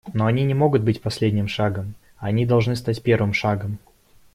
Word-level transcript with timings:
Но 0.15 0.25
они 0.25 0.43
не 0.45 0.55
могут 0.55 0.81
быть 0.81 0.99
последним 0.99 1.47
шагом 1.47 1.89
− 1.89 1.93
они 2.17 2.47
должны 2.47 2.75
стать 2.75 3.03
первым 3.03 3.33
шагом. 3.33 3.77